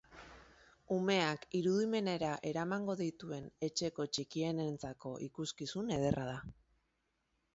[0.93, 6.37] Umeak irudimenera eramango dituen etxeko txikienentzako ikuskizun ederra da.